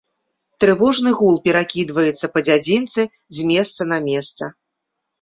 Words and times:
Трывожны 0.63 1.11
гул 1.19 1.37
перакідваецца 1.45 2.33
па 2.33 2.39
дзядзінцы 2.49 3.01
з 3.13 3.37
месца 3.55 3.81
на 3.95 4.05
месца. 4.11 4.55